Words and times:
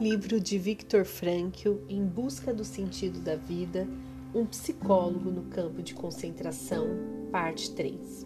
Livro 0.00 0.38
de 0.38 0.56
Viktor 0.58 1.04
Frankl, 1.04 1.78
Em 1.88 2.04
Busca 2.04 2.54
do 2.54 2.64
Sentido 2.64 3.18
da 3.18 3.34
Vida, 3.34 3.84
um 4.32 4.46
psicólogo 4.46 5.28
no 5.28 5.42
campo 5.50 5.82
de 5.82 5.92
concentração, 5.92 6.86
parte 7.32 7.74
3. 7.74 8.24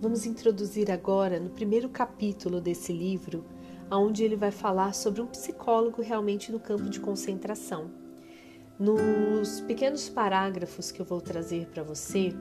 Vamos 0.00 0.24
introduzir 0.24 0.90
agora 0.90 1.38
no 1.38 1.50
primeiro 1.50 1.90
capítulo 1.90 2.62
desse 2.62 2.94
livro, 2.94 3.44
onde 3.90 4.24
ele 4.24 4.34
vai 4.34 4.50
falar 4.50 4.94
sobre 4.94 5.20
um 5.20 5.26
psicólogo 5.26 6.00
realmente 6.00 6.50
no 6.50 6.58
campo 6.58 6.88
de 6.88 6.98
concentração. 6.98 7.90
Nos 8.78 9.60
pequenos 9.60 10.08
parágrafos 10.08 10.90
que 10.90 11.02
eu 11.02 11.04
vou 11.04 11.20
trazer 11.20 11.66
para 11.66 11.82
você, 11.82 12.32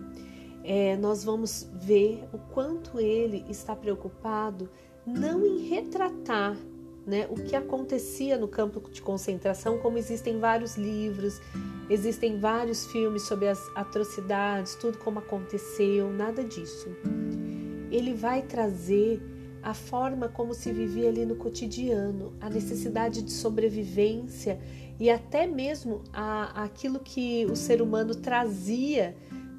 é, 0.64 0.96
nós 0.96 1.26
vamos 1.26 1.70
ver 1.74 2.24
o 2.32 2.38
quanto 2.38 3.02
ele 3.02 3.44
está 3.50 3.76
preocupado 3.76 4.70
não 5.06 5.46
em 5.46 5.68
retratar 5.68 6.56
né, 7.06 7.28
o 7.30 7.36
que 7.36 7.56
acontecia 7.56 8.38
no 8.38 8.48
campo 8.48 8.82
de 8.92 9.02
concentração, 9.02 9.78
como 9.80 9.98
existem 9.98 10.40
vários 10.40 10.76
livros, 10.76 11.42
existem 11.90 12.40
vários 12.40 12.86
filmes 12.86 13.24
sobre 13.24 13.48
as 13.48 13.60
atrocidades, 13.76 14.76
tudo 14.76 14.98
como 14.98 15.20
aconteceu, 15.20 16.12
nada 16.12 16.44
disso. 16.44 16.90
Ele 17.92 18.14
vai 18.14 18.42
trazer 18.44 19.22
a 19.64 19.74
forma 19.74 20.28
como 20.28 20.54
se 20.54 20.72
vivia 20.72 21.10
ali 21.10 21.26
no 21.26 21.36
cotidiano, 21.36 22.34
a 22.40 22.50
necessidade 22.50 23.22
de 23.22 23.32
sobrevivência 23.32 24.60
e 25.00 25.10
até 25.10 25.46
mesmo 25.46 26.04
a, 26.12 26.64
aquilo 26.64 27.00
que 27.00 27.46
o 27.46 27.56
ser 27.56 27.82
humano 27.82 28.16
trazia 28.16 29.16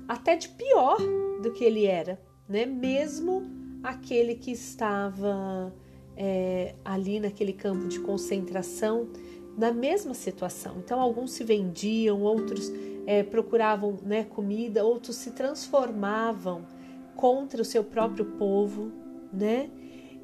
até 0.08 0.36
de 0.36 0.48
pior 0.48 0.98
do 1.42 1.52
que 1.52 1.64
ele 1.64 1.86
era, 1.86 2.20
né? 2.48 2.66
Mesmo 2.66 3.42
aquele 3.82 4.34
que 4.34 4.50
estava 4.50 5.72
é, 6.16 6.74
ali 6.84 7.20
naquele 7.20 7.52
campo 7.52 7.88
de 7.88 8.00
concentração 8.00 9.08
na 9.56 9.72
mesma 9.72 10.14
situação. 10.14 10.76
Então, 10.78 11.00
alguns 11.00 11.32
se 11.32 11.44
vendiam, 11.44 12.22
outros 12.22 12.70
é, 13.06 13.22
procuravam 13.22 13.98
né, 14.02 14.24
comida, 14.24 14.84
outros 14.84 15.16
se 15.16 15.32
transformavam 15.32 16.64
contra 17.16 17.60
o 17.60 17.64
seu 17.64 17.84
próprio 17.84 18.24
povo, 18.24 18.90
né? 19.32 19.70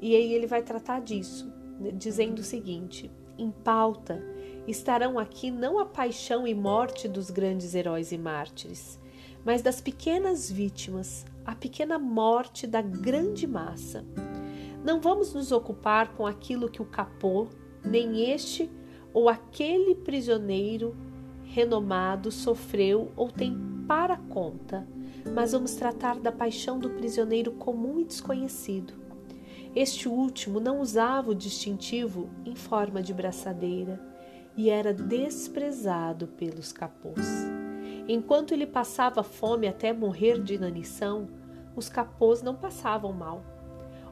E 0.01 0.15
aí 0.15 0.33
ele 0.33 0.47
vai 0.47 0.61
tratar 0.61 1.01
disso, 1.01 1.51
né, 1.79 1.91
dizendo 1.91 2.39
o 2.39 2.43
seguinte: 2.43 3.11
em 3.37 3.51
pauta 3.51 4.23
estarão 4.67 5.17
aqui 5.17 5.49
não 5.49 5.79
a 5.79 5.85
paixão 5.85 6.47
e 6.47 6.53
morte 6.53 7.07
dos 7.07 7.29
grandes 7.29 7.73
heróis 7.73 8.11
e 8.11 8.17
mártires, 8.17 8.99
mas 9.43 9.61
das 9.61 9.81
pequenas 9.81 10.49
vítimas, 10.49 11.25
a 11.45 11.55
pequena 11.55 11.97
morte 11.97 12.67
da 12.67 12.81
grande 12.81 13.47
massa. 13.47 14.05
Não 14.83 14.99
vamos 15.01 15.33
nos 15.33 15.51
ocupar 15.51 16.13
com 16.13 16.25
aquilo 16.25 16.69
que 16.69 16.81
o 16.81 16.85
capô, 16.85 17.47
nem 17.83 18.31
este 18.31 18.69
ou 19.13 19.27
aquele 19.27 19.95
prisioneiro 19.95 20.95
renomado 21.43 22.31
sofreu 22.31 23.11
ou 23.15 23.31
tem 23.31 23.57
para 23.87 24.17
conta, 24.17 24.87
mas 25.33 25.51
vamos 25.51 25.73
tratar 25.73 26.19
da 26.19 26.31
paixão 26.31 26.77
do 26.77 26.91
prisioneiro 26.91 27.51
comum 27.53 27.99
e 27.99 28.05
desconhecido. 28.05 28.93
Este 29.75 30.07
último 30.07 30.59
não 30.59 30.79
usava 30.79 31.31
o 31.31 31.35
distintivo 31.35 32.29
em 32.45 32.55
forma 32.55 33.01
de 33.01 33.13
braçadeira 33.13 33.99
e 34.55 34.69
era 34.69 34.93
desprezado 34.93 36.27
pelos 36.27 36.71
capôs. 36.71 37.47
Enquanto 38.07 38.53
ele 38.53 38.65
passava 38.65 39.23
fome 39.23 39.67
até 39.67 39.93
morrer 39.93 40.41
de 40.41 40.55
inanição, 40.55 41.27
os 41.75 41.89
capôs 41.89 42.41
não 42.41 42.55
passavam 42.55 43.13
mal. 43.13 43.43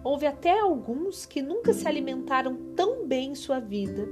Houve 0.04 0.26
até 0.26 0.60
alguns 0.60 1.26
que 1.26 1.42
nunca 1.42 1.74
se 1.74 1.88
alimentaram 1.88 2.56
tão 2.76 3.06
bem 3.06 3.32
em 3.32 3.36
sua 3.36 3.60
vida. 3.60 4.08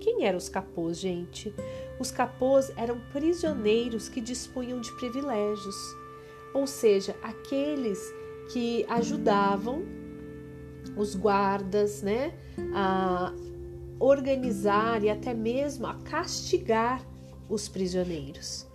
Quem 0.00 0.24
eram 0.24 0.38
os 0.38 0.48
capôs, 0.48 0.98
gente? 0.98 1.54
Os 1.98 2.10
capôs 2.10 2.72
eram 2.76 3.00
prisioneiros 3.12 4.08
que 4.08 4.20
dispunham 4.20 4.80
de 4.80 4.90
privilégios, 4.96 5.76
ou 6.54 6.66
seja, 6.66 7.14
aqueles 7.22 7.98
que 8.52 8.84
ajudavam 8.88 9.82
os 10.96 11.14
guardas, 11.14 12.02
né, 12.02 12.34
a 12.74 13.32
organizar 13.98 15.04
e 15.04 15.10
até 15.10 15.34
mesmo 15.34 15.86
a 15.86 15.94
castigar 15.94 17.06
os 17.48 17.68
prisioneiros. 17.68 18.66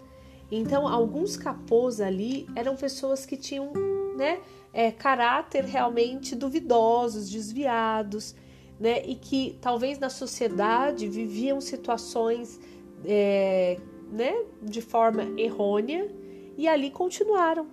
Então, 0.52 0.88
alguns 0.88 1.36
capôs 1.36 2.00
ali 2.00 2.48
eram 2.56 2.76
pessoas 2.76 3.26
que 3.26 3.36
tinham, 3.36 3.72
né, 4.16 4.40
é, 4.76 4.92
caráter 4.92 5.64
realmente 5.64 6.36
duvidosos, 6.36 7.30
desviados, 7.30 8.36
né, 8.78 9.02
e 9.06 9.16
que 9.16 9.58
talvez 9.62 9.98
na 9.98 10.10
sociedade 10.10 11.08
viviam 11.08 11.62
situações, 11.62 12.60
é, 13.06 13.80
né, 14.12 14.36
de 14.62 14.82
forma 14.82 15.24
errônea 15.40 16.14
e 16.58 16.68
ali 16.68 16.92
continuaram, 16.92 17.68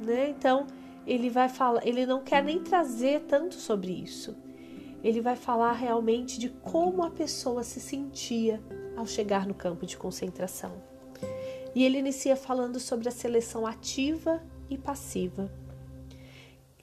né? 0.00 0.30
Então, 0.30 0.66
ele 1.06 1.28
vai 1.28 1.50
falar, 1.50 1.86
ele 1.86 2.06
não 2.06 2.22
quer 2.22 2.42
nem 2.42 2.60
trazer 2.60 3.20
tanto 3.28 3.56
sobre 3.56 3.92
isso. 3.92 4.34
Ele 5.04 5.20
vai 5.20 5.36
falar 5.36 5.72
realmente 5.72 6.38
de 6.38 6.48
como 6.48 7.02
a 7.02 7.10
pessoa 7.10 7.62
se 7.62 7.78
sentia 7.78 8.58
ao 8.96 9.06
chegar 9.06 9.46
no 9.46 9.52
campo 9.52 9.84
de 9.84 9.98
concentração. 9.98 10.72
E 11.74 11.84
ele 11.84 11.98
inicia 11.98 12.36
falando 12.36 12.80
sobre 12.80 13.08
a 13.08 13.12
seleção 13.12 13.66
ativa 13.66 14.42
e 14.70 14.78
passiva. 14.78 15.50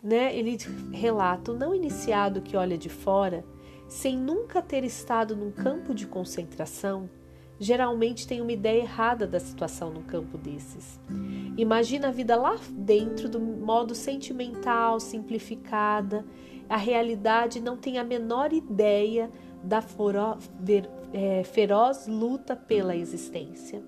Né? 0.02 0.36
Ele 0.36 0.58
relata 0.92 1.52
o 1.52 1.58
não 1.58 1.76
iniciado 1.76 2.42
que 2.42 2.56
olha 2.56 2.78
de 2.78 2.90
fora, 2.90 3.44
sem 3.88 4.18
nunca 4.18 4.62
ter 4.62 4.84
estado 4.84 5.36
num 5.36 5.52
campo 5.52 5.94
de 5.94 6.06
concentração, 6.06 7.10
geralmente 7.60 8.28
tem 8.28 8.40
uma 8.40 8.52
ideia 8.52 8.84
errada 8.84 9.28
da 9.28 9.40
situação 9.40 9.92
num 9.92 10.04
campo 10.04 10.38
desses. 10.38 11.00
Imagina 11.58 12.08
a 12.08 12.12
vida 12.12 12.36
lá 12.36 12.56
dentro 12.72 13.28
do 13.28 13.40
modo 13.40 13.94
sentimental, 13.94 15.00
simplificada. 15.00 16.26
A 16.70 16.78
realidade 16.78 17.60
não 17.60 17.76
tem 17.76 17.98
a 17.98 18.04
menor 18.04 18.54
ideia 18.54 19.30
da 19.62 19.84
é, 21.12 21.44
feroz 21.44 22.08
luta 22.08 22.56
pela 22.56 22.96
existência 22.96 23.84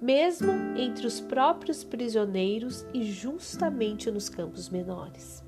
mesmo 0.00 0.52
entre 0.76 1.06
os 1.06 1.20
próprios 1.20 1.84
prisioneiros 1.84 2.86
e 2.92 3.04
justamente 3.04 4.10
nos 4.10 4.28
campos 4.28 4.68
menores. 4.68 5.42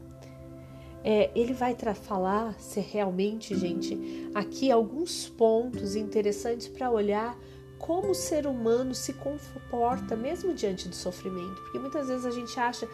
É, 1.05 1.31
ele 1.35 1.53
vai 1.53 1.75
falar 1.95 2.55
se 2.61 2.79
realmente, 2.79 3.57
gente, 3.57 4.31
aqui 4.35 4.71
alguns 4.71 5.29
pontos 5.29 5.97
interessantes 5.97 6.69
para 6.69 6.91
olhar 6.91 7.37
como 7.79 8.11
o 8.11 8.15
ser 8.15 8.47
humano 8.47 8.95
se 8.95 9.13
comporta 9.15 10.15
mesmo 10.15 10.55
diante 10.55 10.89
do 10.89 10.95
sofrimento, 10.95 11.61
porque 11.63 11.81
muitas 11.81 12.07
vezes 12.07 12.25
a 12.25 12.31
gente 12.31 12.59
acha 12.61 12.87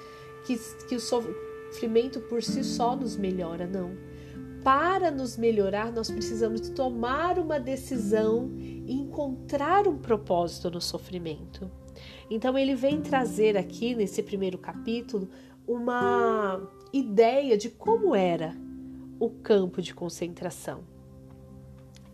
que, 0.47 0.57
que 0.89 0.97
o 0.97 1.01
sofrimento 1.01 2.21
por 2.21 2.43
si 2.43 2.65
só 2.65 2.97
nos 2.97 3.15
melhora, 3.15 3.67
não 3.67 3.95
para 4.63 5.11
nos 5.11 5.37
melhorar, 5.37 5.93
nós 5.93 6.11
precisamos 6.11 6.69
tomar 6.71 7.39
uma 7.39 7.59
decisão 7.59 8.51
encontrar 8.93 9.87
um 9.87 9.99
propósito 9.99 10.71
no 10.71 10.81
sofrimento. 10.81 11.71
Então, 12.31 12.57
ele 12.57 12.75
vem 12.75 13.01
trazer 13.01 13.57
aqui 13.57 13.95
nesse 13.95 14.23
primeiro 14.23 14.59
capítulo 14.59 15.29
uma 15.67 16.61
ideia 16.93 17.57
de 17.57 17.69
como 17.69 18.15
era 18.15 18.57
o 19.21 19.29
campo 19.31 19.83
de 19.83 19.95
concentração. 19.95 20.81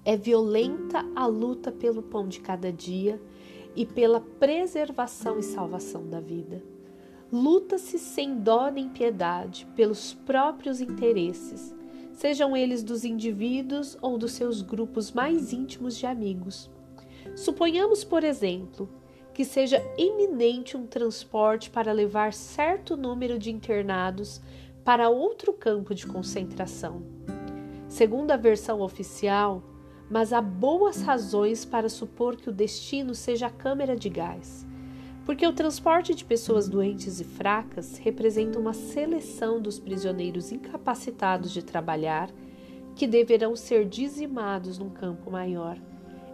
É 0.04 0.16
violenta 0.16 1.04
a 1.14 1.26
luta 1.26 1.70
pelo 1.70 2.02
pão 2.02 2.28
de 2.28 2.40
cada 2.40 2.72
dia 2.72 3.20
e 3.76 3.86
pela 3.86 4.20
preservação 4.20 5.38
e 5.38 5.42
salvação 5.42 6.08
da 6.08 6.20
vida. 6.20 6.62
Luta-se 7.32 7.98
sem 7.98 8.38
dó 8.38 8.70
nem 8.70 8.88
piedade 8.88 9.66
pelos 9.74 10.14
próprios 10.14 10.80
interesses 10.80 11.74
sejam 12.14 12.56
eles 12.56 12.82
dos 12.82 13.04
indivíduos 13.04 13.98
ou 14.00 14.16
dos 14.16 14.32
seus 14.32 14.62
grupos 14.62 15.12
mais 15.12 15.52
íntimos 15.52 15.96
de 15.96 16.06
amigos. 16.06 16.70
Suponhamos, 17.36 18.04
por 18.04 18.24
exemplo, 18.24 18.88
que 19.34 19.44
seja 19.44 19.82
iminente 19.98 20.76
um 20.76 20.86
transporte 20.86 21.68
para 21.68 21.92
levar 21.92 22.32
certo 22.32 22.96
número 22.96 23.38
de 23.38 23.50
internados 23.50 24.40
para 24.84 25.10
outro 25.10 25.52
campo 25.52 25.94
de 25.94 26.06
concentração. 26.06 27.02
Segundo 27.88 28.30
a 28.30 28.36
versão 28.36 28.80
oficial, 28.80 29.62
mas 30.08 30.32
há 30.32 30.40
boas 30.40 31.02
razões 31.02 31.64
para 31.64 31.88
supor 31.88 32.36
que 32.36 32.48
o 32.48 32.52
destino 32.52 33.14
seja 33.14 33.48
a 33.48 33.50
câmara 33.50 33.96
de 33.96 34.08
gás 34.08 34.66
porque 35.24 35.46
o 35.46 35.52
transporte 35.52 36.14
de 36.14 36.24
pessoas 36.24 36.68
doentes 36.68 37.18
e 37.20 37.24
fracas 37.24 37.96
representa 37.98 38.58
uma 38.58 38.74
seleção 38.74 39.60
dos 39.60 39.78
prisioneiros 39.78 40.52
incapacitados 40.52 41.50
de 41.50 41.62
trabalhar 41.62 42.30
que 42.94 43.06
deverão 43.06 43.56
ser 43.56 43.86
dizimados 43.86 44.78
num 44.78 44.90
campo 44.90 45.30
maior, 45.30 45.78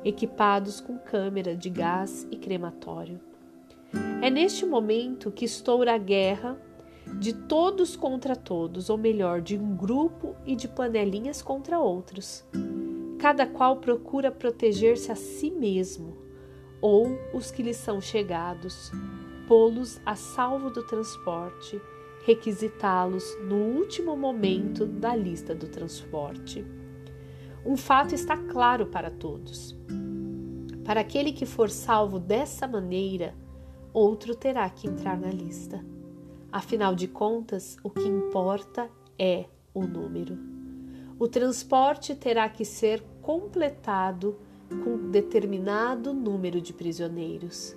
equipados 0.05 0.81
com 0.81 0.99
câmera 0.99 1.57
de 1.57 1.71
gás 1.71 2.27
e 2.31 2.37
crematório. 2.37 3.21
É 4.21 4.29
neste 4.29 4.67
momento 4.67 5.31
que 5.31 5.45
estoura 5.45 5.95
a 5.95 5.99
guerra 5.99 6.61
de 7.19 7.33
todos 7.33 7.97
contra 7.97 8.37
todos, 8.37 8.91
ou 8.91 8.99
melhor, 8.99 9.41
de 9.41 9.57
um 9.57 9.75
grupo 9.75 10.35
e 10.45 10.55
de 10.55 10.69
panelinhas 10.69 11.43
contra 11.43 11.79
outros. 11.79 12.45
Cada 13.19 13.47
qual 13.47 13.79
procura 13.79 14.31
proteger-se 14.31 15.11
a 15.11 15.17
si 15.17 15.51
mesmo 15.51 16.19
ou 16.81 17.19
os 17.32 17.50
que 17.50 17.62
lhes 17.62 17.77
são 17.77 18.00
chegados, 18.00 18.91
pô-los 19.47 20.00
a 20.05 20.15
salvo 20.15 20.71
do 20.71 20.82
transporte, 20.82 21.81
requisitá-los 22.25 23.37
no 23.43 23.56
último 23.56 24.17
momento 24.17 24.87
da 24.87 25.15
lista 25.15 25.55
do 25.55 25.69
transporte. 25.69 26.65
Um 27.65 27.77
fato 27.77 28.15
está 28.15 28.37
claro 28.37 28.87
para 28.87 29.11
todos. 29.11 29.77
Para 30.85 31.00
aquele 31.00 31.32
que 31.32 31.44
for 31.44 31.71
salvo 31.71 32.19
dessa 32.19 32.67
maneira, 32.67 33.35
outro 33.93 34.35
terá 34.35 34.69
que 34.71 34.88
entrar 34.88 35.19
na 35.19 35.31
lista. 35.31 35.85
Afinal 36.50 36.94
de 36.94 37.06
contas, 37.06 37.77
o 37.82 37.91
que 37.91 38.09
importa 38.09 38.91
é 39.19 39.44
o 39.75 39.82
número. 39.82 40.38
O 41.19 41.29
transporte 41.29 42.15
terá 42.15 42.49
que 42.49 42.65
ser 42.65 43.03
completado 43.21 44.38
com 44.82 45.11
determinado 45.11 46.12
número 46.12 46.61
de 46.61 46.72
prisioneiros. 46.72 47.76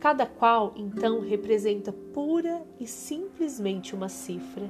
Cada 0.00 0.26
qual, 0.26 0.72
então, 0.76 1.20
representa 1.20 1.92
pura 1.92 2.62
e 2.80 2.86
simplesmente 2.86 3.94
uma 3.94 4.08
cifra, 4.08 4.68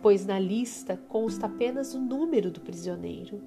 pois 0.00 0.24
na 0.24 0.38
lista 0.38 0.96
consta 1.08 1.46
apenas 1.46 1.94
o 1.94 2.00
número 2.00 2.50
do 2.50 2.60
prisioneiro. 2.60 3.40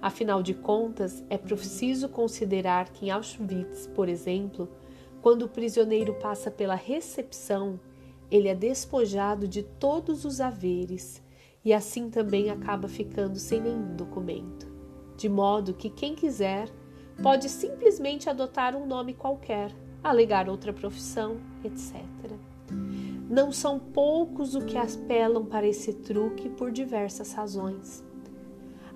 Afinal 0.00 0.42
de 0.42 0.54
contas, 0.54 1.24
é 1.30 1.38
preciso 1.38 2.08
considerar 2.08 2.90
que 2.90 3.06
em 3.06 3.10
Auschwitz, 3.10 3.86
por 3.94 4.08
exemplo, 4.08 4.68
quando 5.22 5.46
o 5.46 5.48
prisioneiro 5.48 6.14
passa 6.14 6.50
pela 6.50 6.74
recepção, 6.74 7.80
ele 8.30 8.48
é 8.48 8.54
despojado 8.54 9.48
de 9.48 9.62
todos 9.62 10.24
os 10.24 10.40
haveres 10.40 11.22
e 11.64 11.72
assim 11.72 12.10
também 12.10 12.50
acaba 12.50 12.88
ficando 12.88 13.38
sem 13.38 13.60
nenhum 13.60 13.96
documento. 13.96 14.73
De 15.16 15.28
modo 15.28 15.74
que 15.74 15.88
quem 15.88 16.14
quiser 16.14 16.68
pode 17.22 17.48
simplesmente 17.48 18.28
adotar 18.28 18.74
um 18.74 18.86
nome 18.86 19.14
qualquer, 19.14 19.74
alegar 20.02 20.48
outra 20.48 20.72
profissão, 20.72 21.36
etc. 21.64 22.02
Não 23.28 23.52
são 23.52 23.78
poucos 23.78 24.54
o 24.54 24.64
que 24.64 24.76
apelam 24.76 25.44
para 25.44 25.66
esse 25.66 25.92
truque 25.92 26.48
por 26.48 26.70
diversas 26.70 27.32
razões. 27.32 28.04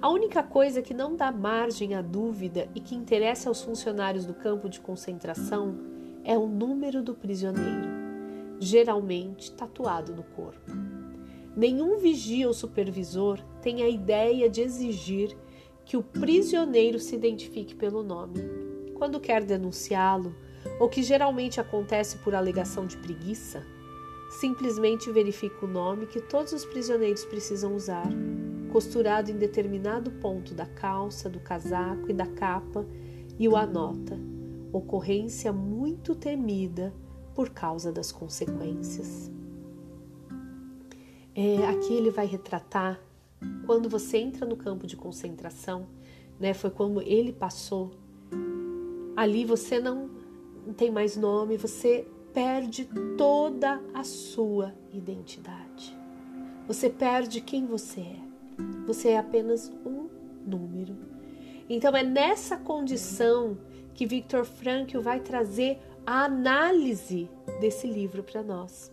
A 0.01 0.09
única 0.11 0.43
coisa 0.43 0.81
que 0.81 0.95
não 0.95 1.17
dá 1.17 1.33
margem 1.33 1.95
à 1.95 2.03
dúvida 2.03 2.69
e 2.75 2.81
que 2.81 2.95
interessa 2.95 3.49
aos 3.49 3.63
funcionários 3.63 4.25
do 4.25 4.35
campo 4.35 4.69
de 4.69 4.81
concentração 4.81 5.77
é 6.23 6.39
o 6.39 6.47
número 6.47 7.03
do 7.03 7.15
prisioneiro, 7.15 7.89
geralmente 8.61 9.51
tatuado 9.53 10.15
no 10.15 10.23
corpo. 10.23 10.71
Nenhum 11.57 11.99
vigia 11.99 12.47
ou 12.47 12.55
supervisor 12.55 13.41
tem 13.61 13.83
a 13.83 13.89
ideia 13.89 14.49
de 14.49 14.61
exigir 14.61 15.37
que 15.89 15.97
o 15.97 16.03
prisioneiro 16.03 16.99
se 16.99 17.17
identifique 17.17 17.75
pelo 17.75 18.03
nome. 18.03 18.43
Quando 18.95 19.19
quer 19.19 19.43
denunciá-lo, 19.43 20.35
o 20.79 20.87
que 20.87 21.03
geralmente 21.03 21.63
acontece 21.63 22.19
por 22.19 22.35
alegação 22.35 22.87
de 22.87 22.99
preguiça, 22.99 23.65
simplesmente 24.39 25.11
verifica 25.11 25.65
o 25.65 25.69
nome 25.69 26.05
que 26.05 26.21
todos 26.21 26.53
os 26.53 26.67
prisioneiros 26.67 27.25
precisam 27.25 27.75
usar, 27.75 28.07
costurado 28.71 29.31
em 29.31 29.39
determinado 29.39 30.11
ponto 30.11 30.53
da 30.53 30.67
calça, 30.67 31.27
do 31.27 31.41
casaco 31.41 32.11
e 32.11 32.13
da 32.13 32.27
capa, 32.27 32.85
e 33.39 33.49
o 33.49 33.57
anota. 33.57 34.21
Ocorrência 34.71 35.55
muito 35.55 36.15
temida 36.15 36.93
por 37.35 37.49
causa 37.49 37.91
das 37.91 38.13
consequências. 38.13 39.33
É, 41.35 41.67
aqui 41.67 41.95
ele 41.95 42.11
vai 42.11 42.27
retratar 42.27 43.01
quando 43.69 43.87
você 43.87 44.17
entra 44.17 44.47
no 44.47 44.57
campo 44.57 44.87
de 44.87 44.97
concentração, 44.97 45.87
né, 46.41 46.55
foi 46.55 46.71
como 46.71 47.03
ele 47.03 47.35
passou. 47.35 47.91
Ali 49.15 49.45
você 49.45 49.79
não 49.79 50.09
tem 50.75 50.91
mais 50.91 51.19
nome, 51.19 51.59
você 51.59 52.07
perde 52.33 52.89
toda 53.19 53.79
a 53.93 54.03
sua 54.05 54.73
identidade. 54.91 55.95
Você 56.67 56.89
perde 56.89 57.43
quem 57.43 57.67
você 57.67 58.01
é. 58.01 58.17
Você 58.87 59.11
é 59.11 59.19
apenas 59.19 59.71
um 59.85 60.09
número. 60.47 60.97
Então 61.69 61.95
é 61.95 62.03
nessa 62.03 62.57
condição 62.57 63.59
que 63.93 64.07
Victor 64.07 64.47
Frankl 64.47 65.01
vai 65.01 65.21
trazer 65.21 65.79
a 66.07 66.25
análise 66.25 67.29
desse 67.61 67.87
livro 67.87 68.23
para 68.23 68.43
nós. 68.43 68.91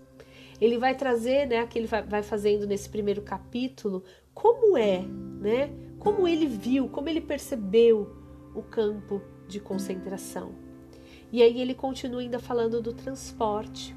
Ele 0.59 0.77
vai 0.77 0.95
trazer, 0.95 1.47
né, 1.47 1.65
que 1.67 1.77
ele 1.77 1.87
vai 1.87 2.23
fazendo 2.23 2.65
nesse 2.65 2.87
primeiro 2.89 3.21
capítulo, 3.21 4.03
como 4.33 4.77
é, 4.77 5.01
né? 5.39 5.69
Como 5.99 6.27
ele 6.27 6.45
viu, 6.45 6.87
como 6.87 7.09
ele 7.09 7.21
percebeu 7.21 8.15
o 8.53 8.61
campo 8.61 9.21
de 9.47 9.59
concentração. 9.59 10.53
E 11.31 11.41
aí 11.41 11.59
ele 11.59 11.73
continua 11.73 12.21
ainda 12.21 12.39
falando 12.39 12.81
do 12.81 12.93
transporte. 12.93 13.95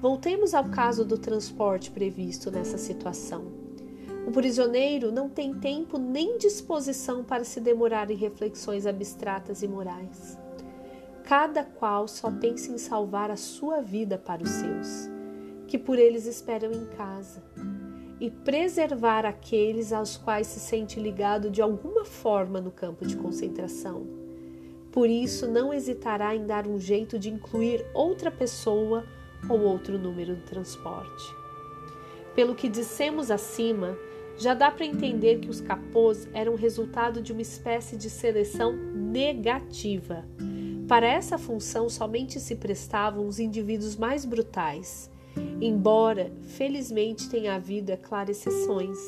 Voltemos 0.00 0.54
ao 0.54 0.64
caso 0.64 1.04
do 1.04 1.16
transporte 1.16 1.90
previsto 1.90 2.50
nessa 2.50 2.76
situação. 2.76 3.52
O 4.26 4.30
prisioneiro 4.30 5.12
não 5.12 5.28
tem 5.28 5.54
tempo 5.54 5.98
nem 5.98 6.38
disposição 6.38 7.22
para 7.22 7.44
se 7.44 7.60
demorar 7.60 8.10
em 8.10 8.16
reflexões 8.16 8.86
abstratas 8.86 9.62
e 9.62 9.68
morais. 9.68 10.38
Cada 11.24 11.64
qual 11.64 12.08
só 12.08 12.30
pensa 12.30 12.72
em 12.72 12.78
salvar 12.78 13.30
a 13.30 13.36
sua 13.36 13.80
vida 13.80 14.18
para 14.18 14.42
os 14.42 14.50
seus, 14.50 15.10
que 15.74 15.78
por 15.78 15.98
eles 15.98 16.24
esperam 16.24 16.70
em 16.70 16.86
casa 16.86 17.42
e 18.20 18.30
preservar 18.30 19.26
aqueles 19.26 19.92
aos 19.92 20.16
quais 20.16 20.46
se 20.46 20.60
sente 20.60 21.00
ligado 21.00 21.50
de 21.50 21.60
alguma 21.60 22.04
forma 22.04 22.60
no 22.60 22.70
campo 22.70 23.04
de 23.04 23.16
concentração. 23.16 24.06
Por 24.92 25.10
isso, 25.10 25.48
não 25.48 25.74
hesitará 25.74 26.32
em 26.32 26.46
dar 26.46 26.68
um 26.68 26.78
jeito 26.78 27.18
de 27.18 27.28
incluir 27.28 27.84
outra 27.92 28.30
pessoa 28.30 29.04
ou 29.48 29.62
outro 29.62 29.98
número 29.98 30.36
de 30.36 30.42
transporte. 30.42 31.34
Pelo 32.36 32.54
que 32.54 32.68
dissemos 32.68 33.28
acima, 33.28 33.98
já 34.38 34.54
dá 34.54 34.70
para 34.70 34.86
entender 34.86 35.40
que 35.40 35.50
os 35.50 35.60
capôs 35.60 36.28
eram 36.32 36.54
resultado 36.54 37.20
de 37.20 37.32
uma 37.32 37.42
espécie 37.42 37.96
de 37.96 38.08
seleção 38.08 38.76
negativa. 38.76 40.24
Para 40.86 41.08
essa 41.08 41.36
função 41.36 41.88
somente 41.88 42.38
se 42.38 42.54
prestavam 42.54 43.26
os 43.26 43.40
indivíduos 43.40 43.96
mais 43.96 44.24
brutais 44.24 45.12
embora 45.60 46.30
felizmente 46.42 47.28
tenha 47.28 47.54
havido, 47.54 47.90
é 47.92 47.96
claro, 47.96 48.30
exceções, 48.30 48.98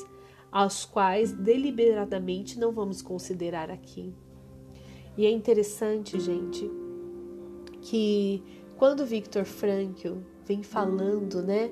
aos 0.50 0.84
quais 0.84 1.32
deliberadamente 1.32 2.58
não 2.58 2.72
vamos 2.72 3.02
considerar 3.02 3.70
aqui. 3.70 4.14
E 5.16 5.26
é 5.26 5.30
interessante, 5.30 6.18
gente, 6.20 6.70
que 7.82 8.42
quando 8.76 9.06
Victor 9.06 9.44
Frankl 9.44 10.18
vem 10.44 10.62
falando, 10.62 11.42
né, 11.42 11.70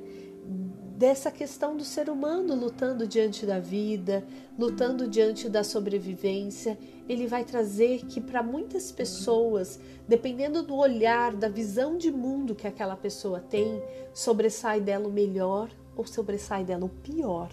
dessa 0.97 1.31
questão 1.31 1.77
do 1.77 1.85
ser 1.85 2.09
humano 2.09 2.55
lutando 2.55 3.07
diante 3.07 3.45
da 3.45 3.59
vida, 3.59 4.25
lutando 4.59 5.09
diante 5.09 5.49
da 5.49 5.65
sobrevivência, 5.65 6.79
ele 7.09 7.27
vai 7.27 7.45
trazer 7.45 8.05
que 8.07 8.21
para 8.21 8.43
muitas 8.43 8.91
pessoas, 8.91 9.79
dependendo 10.09 10.63
do 10.63 10.75
olhar, 10.75 11.35
da 11.35 11.49
visão 11.49 11.97
de 11.99 12.11
mundo 12.11 12.55
que 12.55 12.67
aquela 12.67 12.97
pessoa 12.97 13.41
tem, 13.41 13.83
sobressai 14.13 14.81
dela 14.81 15.09
o 15.09 15.13
melhor 15.13 15.71
ou 15.97 16.07
sobressai 16.07 16.65
dela 16.65 16.87
o 16.87 16.89
pior 16.89 17.51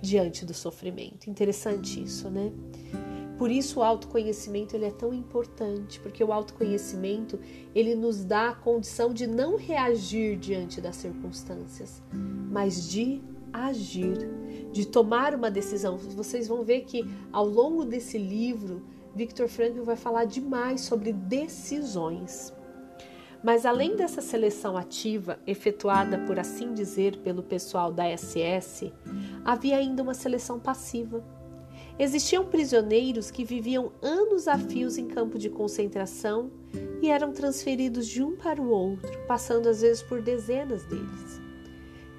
diante 0.00 0.44
do 0.44 0.54
sofrimento. 0.54 1.28
Interessante 1.28 2.02
isso, 2.02 2.28
né? 2.28 2.52
Por 3.38 3.50
isso 3.50 3.80
o 3.80 3.82
autoconhecimento 3.82 4.76
ele 4.76 4.84
é 4.84 4.90
tão 4.90 5.14
importante, 5.14 5.98
porque 6.00 6.22
o 6.22 6.30
autoconhecimento 6.30 7.38
ele 7.74 7.94
nos 7.94 8.22
dá 8.22 8.50
a 8.50 8.54
condição 8.54 9.14
de 9.14 9.26
não 9.26 9.56
reagir 9.56 10.36
diante 10.36 10.78
das 10.78 10.96
circunstâncias, 10.96 12.02
mas 12.12 12.86
de 12.86 13.22
agir, 13.52 14.28
de 14.72 14.86
tomar 14.86 15.34
uma 15.34 15.50
decisão. 15.50 15.96
Vocês 15.96 16.48
vão 16.48 16.62
ver 16.62 16.82
que 16.82 17.04
ao 17.32 17.46
longo 17.46 17.84
desse 17.84 18.18
livro, 18.18 18.82
Victor 19.14 19.48
Frankl 19.48 19.82
vai 19.82 19.96
falar 19.96 20.24
demais 20.24 20.82
sobre 20.82 21.12
decisões. 21.12 22.52
Mas 23.42 23.64
além 23.64 23.96
dessa 23.96 24.20
seleção 24.20 24.76
ativa, 24.76 25.38
efetuada 25.46 26.18
por 26.26 26.38
assim 26.38 26.74
dizer 26.74 27.16
pelo 27.18 27.42
pessoal 27.42 27.90
da 27.90 28.04
SS, 28.16 28.92
havia 29.44 29.76
ainda 29.76 30.02
uma 30.02 30.14
seleção 30.14 30.60
passiva 30.60 31.24
Existiam 32.00 32.46
prisioneiros 32.46 33.30
que 33.30 33.44
viviam 33.44 33.92
anos 34.00 34.48
a 34.48 34.56
fios 34.56 34.96
em 34.96 35.06
campo 35.06 35.38
de 35.38 35.50
concentração 35.50 36.50
e 37.02 37.10
eram 37.10 37.30
transferidos 37.30 38.06
de 38.06 38.22
um 38.22 38.36
para 38.36 38.60
o 38.60 38.70
outro, 38.70 39.10
passando 39.26 39.68
às 39.68 39.82
vezes 39.82 40.02
por 40.02 40.22
dezenas 40.22 40.82
deles. 40.84 41.39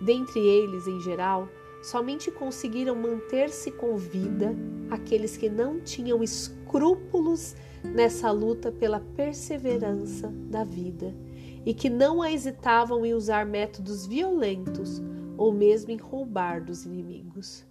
Dentre 0.01 0.39
eles, 0.39 0.87
em 0.87 0.99
geral, 0.99 1.47
somente 1.81 2.31
conseguiram 2.31 2.95
manter-se 2.95 3.71
com 3.71 3.95
vida 3.97 4.55
aqueles 4.89 5.37
que 5.37 5.49
não 5.49 5.79
tinham 5.79 6.23
escrúpulos 6.23 7.55
nessa 7.83 8.31
luta 8.31 8.71
pela 8.71 8.99
perseverança 8.99 10.27
da 10.49 10.63
vida 10.63 11.15
e 11.65 11.73
que 11.73 11.89
não 11.89 12.23
hesitavam 12.25 13.05
em 13.05 13.13
usar 13.13 13.45
métodos 13.45 14.05
violentos 14.05 15.01
ou 15.37 15.51
mesmo 15.51 15.91
em 15.91 15.97
roubar 15.97 16.63
dos 16.63 16.85
inimigos. 16.85 17.65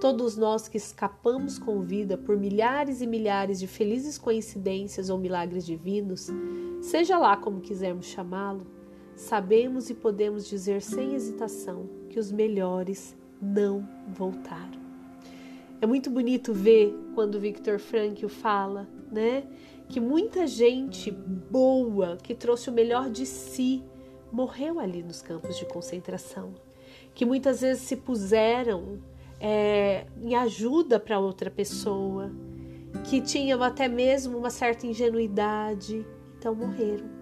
Todos 0.00 0.36
nós 0.36 0.68
que 0.68 0.76
escapamos 0.76 1.58
com 1.58 1.80
vida 1.82 2.16
por 2.16 2.36
milhares 2.36 3.00
e 3.00 3.06
milhares 3.06 3.58
de 3.58 3.66
felizes 3.66 4.16
coincidências 4.16 5.10
ou 5.10 5.18
milagres 5.18 5.66
divinos, 5.66 6.28
seja 6.80 7.18
lá 7.18 7.36
como 7.36 7.60
quisermos 7.60 8.06
chamá-lo, 8.06 8.64
sabemos 9.18 9.90
e 9.90 9.94
podemos 9.94 10.46
dizer 10.46 10.80
sem 10.80 11.14
hesitação 11.14 11.88
que 12.08 12.18
os 12.18 12.30
melhores 12.30 13.16
não 13.42 13.86
voltaram. 14.06 14.80
É 15.80 15.86
muito 15.86 16.08
bonito 16.10 16.52
ver 16.52 16.94
quando 17.14 17.38
Victor 17.38 17.78
Frankl 17.78 18.28
fala, 18.28 18.88
né, 19.10 19.44
que 19.88 20.00
muita 20.00 20.46
gente 20.46 21.10
boa, 21.10 22.16
que 22.16 22.34
trouxe 22.34 22.70
o 22.70 22.72
melhor 22.72 23.10
de 23.10 23.26
si, 23.26 23.82
morreu 24.30 24.78
ali 24.78 25.02
nos 25.02 25.22
campos 25.22 25.56
de 25.56 25.64
concentração, 25.64 26.54
que 27.14 27.24
muitas 27.24 27.60
vezes 27.60 27.82
se 27.82 27.96
puseram 27.96 28.98
é, 29.40 30.06
em 30.20 30.34
ajuda 30.34 31.00
para 31.00 31.18
outra 31.18 31.50
pessoa, 31.50 32.30
que 33.04 33.20
tinham 33.20 33.62
até 33.62 33.88
mesmo 33.88 34.38
uma 34.38 34.50
certa 34.50 34.86
ingenuidade, 34.86 36.06
então 36.38 36.54
morreram. 36.54 37.17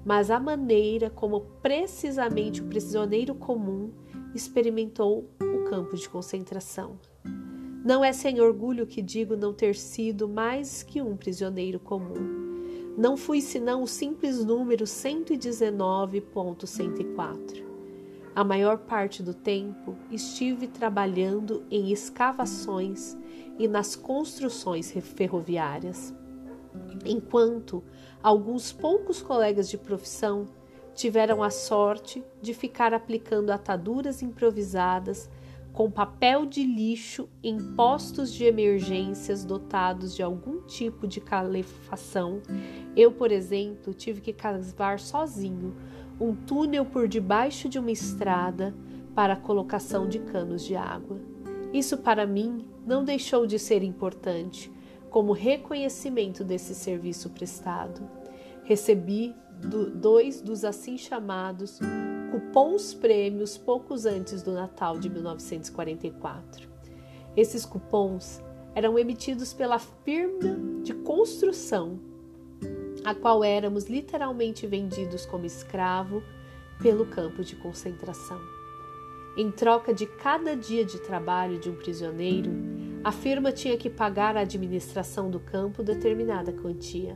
mas 0.05 0.29
a 0.29 0.41
maneira 0.41 1.09
como 1.09 1.43
precisamente 1.63 2.61
o 2.61 2.67
prisioneiro 2.67 3.33
comum 3.33 3.93
experimentou 4.35 5.31
o 5.41 5.71
campo 5.71 5.95
de 5.95 6.09
concentração. 6.09 6.99
Não 7.85 8.05
é 8.05 8.13
sem 8.13 8.41
orgulho 8.41 8.87
que 8.87 9.03
digo 9.03 9.37
não 9.37 9.53
ter 9.53 9.75
sido 9.75 10.29
mais 10.29 10.85
que 10.85 11.03
um 11.03 11.17
prisioneiro 11.17 11.81
comum. 11.81 12.95
Não 12.97 13.17
fui 13.17 13.41
senão 13.41 13.83
o 13.83 13.89
simples 13.89 14.45
número 14.45 14.85
119.104. 14.85 17.65
A 18.37 18.45
maior 18.45 18.79
parte 18.79 19.21
do 19.21 19.35
tempo 19.35 19.97
estive 20.13 20.69
trabalhando 20.69 21.65
em 21.69 21.91
escavações 21.91 23.19
e 23.59 23.67
nas 23.67 23.97
construções 23.97 24.93
ferroviárias, 24.93 26.15
enquanto 27.05 27.83
alguns 28.23 28.71
poucos 28.73 29.21
colegas 29.21 29.69
de 29.69 29.77
profissão 29.77 30.47
tiveram 30.95 31.43
a 31.43 31.51
sorte 31.51 32.23
de 32.41 32.55
ficar 32.55 32.95
aplicando 32.95 33.51
ataduras 33.51 34.23
improvisadas 34.23 35.29
com 35.73 35.91
papel 35.91 36.45
de 36.45 36.65
lixo 36.65 37.29
em 37.43 37.59
postos 37.75 38.33
de 38.33 38.45
emergências 38.45 39.45
dotados 39.45 40.15
de 40.15 40.23
algum 40.23 40.61
tipo 40.63 41.07
de 41.07 41.21
calefação. 41.21 42.43
Eu, 42.95 43.11
por 43.13 43.33
exemplo, 43.33 43.95
tive 43.95 44.21
que 44.21 44.33
cavar 44.33 45.01
sozinho 45.01 45.75
um 46.21 46.35
túnel 46.35 46.85
por 46.85 47.09
debaixo 47.09 47.69
de 47.69 47.79
uma 47.79 47.91
estrada 47.91 48.75
para 49.15 49.33
a 49.33 49.37
colocação 49.37 50.07
de 50.07 50.19
canos 50.19 50.63
de 50.65 50.77
água. 50.77 51.19
Isso 51.73 51.99
para 51.99 52.27
mim 52.27 52.67
não 52.87 53.03
deixou 53.03 53.47
de 53.47 53.59
ser 53.59 53.83
importante, 53.83 54.71
como 55.09 55.33
reconhecimento 55.33 56.45
desse 56.45 56.75
serviço 56.75 57.31
prestado. 57.31 58.03
Recebi 58.65 59.35
do, 59.59 59.91
dois 59.91 60.41
dos 60.41 60.65
assim 60.65 60.99
chamados 60.99 61.79
cupons 62.33 62.95
prêmios 62.95 63.59
poucos 63.59 64.07
antes 64.07 64.43
do 64.43 64.53
Natal 64.53 64.99
de 64.99 65.11
1944. 65.11 66.67
Esses 67.37 67.67
cupons 67.67 68.43
eram 68.75 68.99
emitidos 68.99 69.53
pela 69.53 69.79
firma 69.79 70.57
de 70.83 70.95
construção, 70.95 72.01
a 73.05 73.15
qual 73.15 73.45
éramos 73.45 73.85
literalmente 73.85 74.67
vendidos 74.67 75.27
como 75.27 75.45
escravo 75.45 76.23
pelo 76.81 77.05
campo 77.05 77.45
de 77.45 77.55
concentração. 77.57 78.41
Em 79.37 79.51
troca 79.51 79.93
de 79.93 80.07
cada 80.07 80.57
dia 80.57 80.87
de 80.87 81.03
trabalho 81.03 81.59
de 81.59 81.69
um 81.69 81.77
prisioneiro, 81.77 82.51
a 83.05 83.13
firma 83.13 83.53
tinha 83.53 83.77
que 83.77 83.91
pagar 83.91 84.39
à 84.39 84.41
administração 84.41 85.31
do 85.31 85.39
campo 85.39 85.83
determinada 85.83 86.51
quantia. 86.51 87.15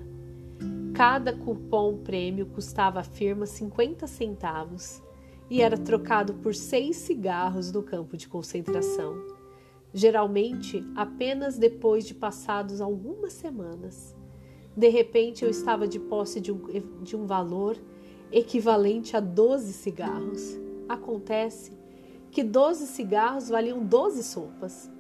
Cada 0.93 1.33
cupom 1.33 1.97
prêmio 1.97 2.45
custava 2.45 3.01
à 3.01 3.03
firma 3.03 3.47
50 3.47 4.07
centavos 4.07 5.06
e 5.49 5.63
era 5.63 5.79
trocado 5.79 6.35
por 6.35 6.55
seis 6.55 6.97
cigarros 6.97 7.71
no 7.73 7.83
campo 7.83 8.17
de 8.17 8.29
concentração, 8.29 9.15
geralmente 9.93 10.85
apenas 10.95 11.57
depois 11.57 12.07
de 12.07 12.15
passados 12.15 12.81
algumas 12.81 13.33
semanas. 13.33 14.15
De 14.77 14.89
repente 14.89 15.45
eu 15.45 15.51
estava 15.51 15.89
de 15.89 15.99
posse 15.99 16.41
de 16.41 16.53
um, 16.53 16.61
de 17.03 17.17
um 17.17 17.27
valor 17.27 17.77
equivalente 18.31 19.17
a 19.17 19.21
12 19.21 19.73
cigarros. 19.73 20.59
Acontece 20.89 21.73
que 22.31 22.43
12 22.43 22.87
cigarros 22.89 23.49
valiam 23.49 23.83
12 23.83 24.23
sopas, 24.23 24.91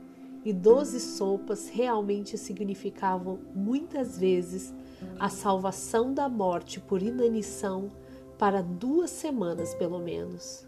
e 0.46 0.52
12 0.52 1.00
sopas 1.00 1.68
realmente 1.68 2.38
significavam 2.38 3.40
muitas 3.52 4.16
vezes 4.16 4.72
a 5.18 5.28
salvação 5.28 6.14
da 6.14 6.28
morte 6.28 6.78
por 6.78 7.02
inanição 7.02 7.90
para 8.38 8.62
duas 8.62 9.10
semanas 9.10 9.74
pelo 9.74 9.98
menos. 9.98 10.66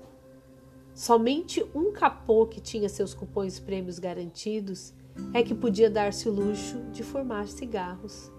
Somente 0.94 1.64
um 1.74 1.92
capô 1.92 2.46
que 2.46 2.60
tinha 2.60 2.88
seus 2.88 3.14
cupons 3.14 3.60
prêmios 3.60 3.98
garantidos 3.98 4.92
é 5.32 5.42
que 5.42 5.54
podia 5.54 5.90
dar-se 5.90 6.28
o 6.28 6.32
luxo 6.32 6.80
de 6.90 7.02
formar 7.02 7.46
cigarros, 7.46 8.32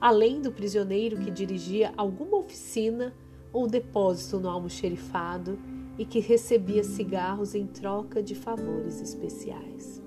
além 0.00 0.40
do 0.40 0.52
prisioneiro 0.52 1.16
que 1.18 1.30
dirigia 1.30 1.92
alguma 1.96 2.36
oficina 2.36 3.14
ou 3.52 3.66
depósito 3.66 4.38
no 4.38 4.48
almoxerifado 4.48 5.58
e 5.98 6.04
que 6.04 6.20
recebia 6.20 6.84
cigarros 6.84 7.54
em 7.54 7.66
troca 7.66 8.22
de 8.22 8.34
favores 8.34 9.00
especiais. 9.00 10.02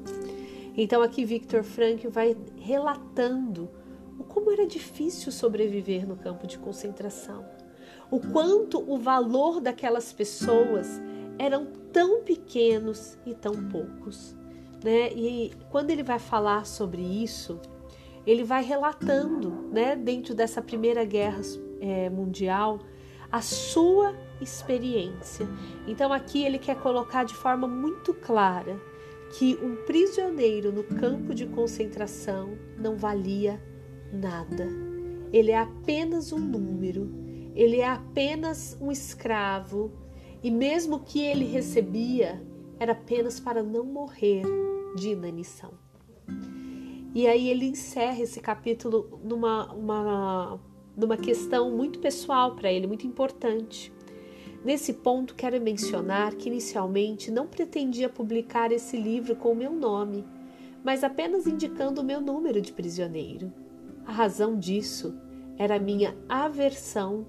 Então 0.77 1.01
aqui 1.01 1.25
Victor 1.25 1.63
Frankl 1.63 2.09
vai 2.09 2.37
relatando 2.55 3.69
o 4.17 4.23
como 4.23 4.51
era 4.51 4.67
difícil 4.67 5.31
sobreviver 5.31 6.07
no 6.07 6.15
campo 6.15 6.45
de 6.45 6.59
concentração, 6.59 7.45
o 8.11 8.19
quanto 8.19 8.79
o 8.91 8.97
valor 8.97 9.61
daquelas 9.61 10.11
pessoas 10.11 11.01
eram 11.37 11.67
tão 11.93 12.23
pequenos 12.23 13.17
e 13.25 13.33
tão 13.33 13.53
poucos, 13.69 14.35
né? 14.83 15.11
E 15.13 15.51
quando 15.69 15.91
ele 15.91 16.03
vai 16.03 16.19
falar 16.19 16.65
sobre 16.65 17.01
isso, 17.01 17.59
ele 18.25 18.43
vai 18.43 18.63
relatando, 18.63 19.49
né, 19.71 19.95
dentro 19.95 20.35
dessa 20.35 20.61
primeira 20.61 21.03
guerra 21.05 21.41
é, 21.79 22.09
mundial, 22.09 22.79
a 23.31 23.41
sua 23.41 24.15
experiência. 24.41 25.47
Então 25.87 26.11
aqui 26.11 26.43
ele 26.43 26.57
quer 26.57 26.75
colocar 26.79 27.23
de 27.23 27.33
forma 27.33 27.67
muito 27.67 28.13
clara 28.13 28.79
que 29.37 29.57
um 29.61 29.75
prisioneiro 29.85 30.71
no 30.71 30.83
campo 30.83 31.35
de 31.35 31.45
concentração 31.45 32.57
não 32.77 32.97
valia 32.97 33.61
nada. 34.11 34.67
Ele 35.31 35.51
é 35.51 35.57
apenas 35.59 36.31
um 36.31 36.39
número, 36.39 37.11
ele 37.59 37.81
é 37.81 37.89
apenas 37.89 38.77
um 38.79 38.89
escravo, 38.89 39.91
e 40.41 40.49
mesmo 40.49 41.01
que 41.01 41.19
ele 41.19 41.43
recebia 41.43 42.41
era 42.79 42.93
apenas 42.93 43.37
para 43.37 43.61
não 43.61 43.83
morrer 43.83 44.43
de 44.95 45.09
inanição. 45.09 45.73
E 47.13 47.27
aí 47.27 47.49
ele 47.49 47.65
encerra 47.65 48.21
esse 48.21 48.39
capítulo 48.39 49.19
numa, 49.21 49.73
uma, 49.73 50.57
numa 50.95 51.17
questão 51.17 51.69
muito 51.69 51.99
pessoal 51.99 52.55
para 52.55 52.71
ele, 52.71 52.87
muito 52.87 53.05
importante. 53.05 53.91
Nesse 54.63 54.93
ponto, 54.93 55.35
quero 55.35 55.59
mencionar 55.59 56.35
que 56.35 56.47
inicialmente 56.47 57.29
não 57.29 57.45
pretendia 57.45 58.07
publicar 58.07 58.71
esse 58.71 58.95
livro 58.95 59.35
com 59.35 59.51
o 59.51 59.55
meu 59.55 59.73
nome, 59.73 60.23
mas 60.81 61.03
apenas 61.03 61.45
indicando 61.45 61.99
o 61.99 62.05
meu 62.05 62.21
número 62.21 62.61
de 62.61 62.71
prisioneiro. 62.71 63.51
A 64.05 64.13
razão 64.13 64.57
disso 64.57 65.13
era 65.57 65.75
a 65.75 65.79
minha 65.79 66.15
aversão 66.29 67.27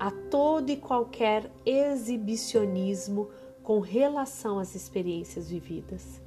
a 0.00 0.10
todo 0.10 0.70
e 0.70 0.78
qualquer 0.78 1.52
exibicionismo 1.66 3.28
com 3.62 3.80
relação 3.80 4.58
às 4.58 4.74
experiências 4.74 5.50
vividas. 5.50 6.22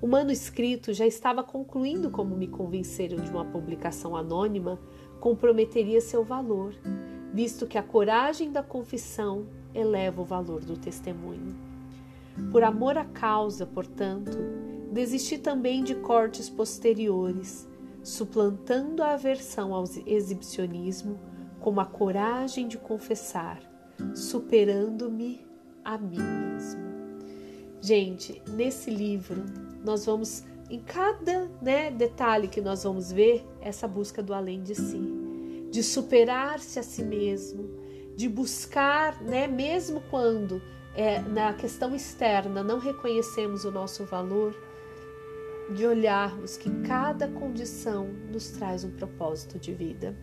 O 0.00 0.06
manuscrito 0.08 0.94
já 0.94 1.06
estava 1.06 1.44
concluindo 1.44 2.10
como 2.10 2.34
me 2.34 2.48
convenceram 2.48 3.22
de 3.22 3.30
uma 3.30 3.44
publicação 3.44 4.16
anônima 4.16 4.80
comprometeria 5.20 6.00
seu 6.00 6.24
valor, 6.24 6.74
visto 7.34 7.66
que 7.66 7.76
a 7.76 7.82
coragem 7.82 8.50
da 8.50 8.62
confissão 8.62 9.46
eleva 9.74 10.22
o 10.22 10.24
valor 10.24 10.64
do 10.64 10.78
testemunho. 10.78 11.54
Por 12.50 12.64
amor 12.64 12.96
à 12.96 13.04
causa, 13.04 13.66
portanto, 13.66 14.38
desisti 14.90 15.36
também 15.36 15.84
de 15.84 15.96
cortes 15.96 16.48
posteriores, 16.48 17.68
suplantando 18.02 19.02
a 19.02 19.12
aversão 19.12 19.74
ao 19.74 19.84
exibicionismo 20.06 21.20
com 21.62 21.78
a 21.78 21.86
coragem 21.86 22.66
de 22.66 22.76
confessar, 22.76 23.60
superando-me 24.14 25.46
a 25.84 25.96
mim 25.96 26.18
mesmo. 26.18 26.82
Gente, 27.80 28.42
nesse 28.48 28.90
livro 28.90 29.44
nós 29.84 30.04
vamos 30.04 30.44
em 30.68 30.80
cada 30.80 31.48
né, 31.60 31.90
detalhe 31.90 32.48
que 32.48 32.60
nós 32.60 32.82
vamos 32.82 33.12
ver 33.12 33.46
essa 33.60 33.86
busca 33.86 34.22
do 34.22 34.34
além 34.34 34.62
de 34.62 34.74
si, 34.74 35.00
de 35.70 35.82
superar-se 35.82 36.78
a 36.80 36.82
si 36.82 37.04
mesmo, 37.04 37.70
de 38.16 38.28
buscar, 38.28 39.22
né, 39.22 39.46
mesmo 39.46 40.02
quando 40.10 40.60
é, 40.96 41.20
na 41.20 41.52
questão 41.52 41.94
externa 41.94 42.62
não 42.62 42.78
reconhecemos 42.78 43.64
o 43.64 43.70
nosso 43.70 44.04
valor, 44.04 44.54
de 45.74 45.86
olharmos 45.86 46.56
que 46.56 46.68
cada 46.82 47.28
condição 47.28 48.08
nos 48.30 48.50
traz 48.50 48.82
um 48.82 48.90
propósito 48.90 49.58
de 49.58 49.72
vida. 49.72 50.14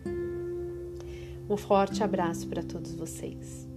Um 1.50 1.56
forte 1.56 2.00
abraço 2.04 2.46
para 2.46 2.62
todos 2.62 2.94
vocês. 2.94 3.69